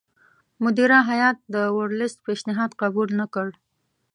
[0.63, 3.49] مدیره هیات د ورلسټ پېشنهاد قبول نه کړ.